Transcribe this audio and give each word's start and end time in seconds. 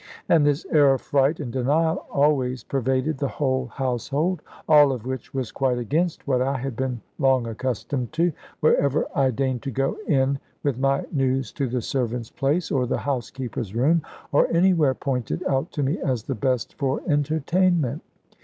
And 0.27 0.47
this 0.47 0.65
air 0.71 0.95
of 0.95 1.01
fright 1.01 1.39
and 1.39 1.53
denial 1.53 2.07
always 2.11 2.63
pervaded 2.63 3.19
the 3.19 3.27
whole 3.27 3.67
household. 3.67 4.41
All 4.67 4.91
of 4.91 5.05
which 5.05 5.31
was 5.31 5.51
quite 5.51 5.77
against 5.77 6.27
what 6.27 6.41
I 6.41 6.57
had 6.57 6.75
been 6.75 7.01
long 7.19 7.45
accustomed 7.45 8.11
to, 8.13 8.33
wherever 8.61 9.05
I 9.13 9.29
deigned 9.29 9.61
to 9.61 9.69
go 9.69 9.97
in 10.07 10.39
with 10.63 10.79
my 10.79 11.05
news 11.11 11.51
to 11.51 11.67
the 11.67 11.81
servants' 11.83 12.31
place, 12.31 12.71
or 12.71 12.87
the 12.87 12.97
housekeeper's 12.97 13.75
room, 13.75 14.01
or 14.31 14.47
anywhere 14.47 14.95
pointed 14.95 15.43
out 15.45 15.71
to 15.73 15.83
me 15.83 15.99
as 15.99 16.23
the 16.23 16.33
best 16.33 16.73
for 16.79 16.99
entertainment. 17.07 18.01